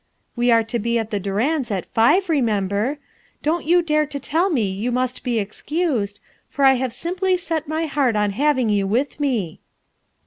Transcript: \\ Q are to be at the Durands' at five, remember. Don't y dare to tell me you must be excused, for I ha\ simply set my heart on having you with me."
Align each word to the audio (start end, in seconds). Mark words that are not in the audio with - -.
\\ 0.19 0.33
Q 0.35 0.49
are 0.51 0.63
to 0.63 0.79
be 0.79 0.97
at 0.97 1.11
the 1.11 1.19
Durands' 1.19 1.69
at 1.69 1.85
five, 1.85 2.27
remember. 2.27 2.97
Don't 3.43 3.67
y 3.67 3.81
dare 3.81 4.07
to 4.07 4.19
tell 4.19 4.49
me 4.49 4.67
you 4.67 4.91
must 4.91 5.21
be 5.23 5.37
excused, 5.37 6.19
for 6.47 6.65
I 6.65 6.73
ha\ 6.73 6.87
simply 6.89 7.37
set 7.37 7.67
my 7.67 7.85
heart 7.85 8.15
on 8.15 8.31
having 8.31 8.69
you 8.69 8.87
with 8.87 9.19
me." 9.19 9.59